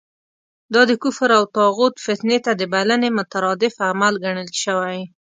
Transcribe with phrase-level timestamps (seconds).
[0.73, 4.99] دا د کفر او طاغوت فتنې ته د بلنې مترادف عمل ګڼل شوی.